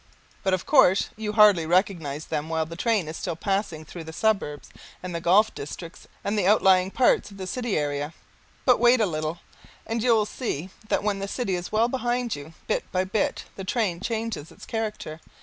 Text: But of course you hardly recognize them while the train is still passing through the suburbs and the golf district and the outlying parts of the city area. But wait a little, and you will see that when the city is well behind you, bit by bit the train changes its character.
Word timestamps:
But 0.41 0.55
of 0.55 0.65
course 0.65 1.09
you 1.15 1.33
hardly 1.33 1.67
recognize 1.67 2.25
them 2.25 2.49
while 2.49 2.65
the 2.65 2.75
train 2.75 3.07
is 3.07 3.17
still 3.17 3.35
passing 3.35 3.85
through 3.85 4.05
the 4.05 4.11
suburbs 4.11 4.69
and 5.03 5.13
the 5.13 5.21
golf 5.21 5.53
district 5.53 6.07
and 6.23 6.35
the 6.35 6.47
outlying 6.47 6.89
parts 6.89 7.29
of 7.29 7.37
the 7.37 7.45
city 7.45 7.77
area. 7.77 8.15
But 8.65 8.79
wait 8.79 8.99
a 8.99 9.05
little, 9.05 9.41
and 9.85 10.01
you 10.01 10.11
will 10.15 10.25
see 10.25 10.71
that 10.89 11.03
when 11.03 11.19
the 11.19 11.27
city 11.27 11.53
is 11.53 11.71
well 11.71 11.87
behind 11.87 12.35
you, 12.35 12.55
bit 12.65 12.91
by 12.91 13.03
bit 13.03 13.43
the 13.55 13.63
train 13.63 13.99
changes 13.99 14.51
its 14.51 14.65
character. 14.65 15.21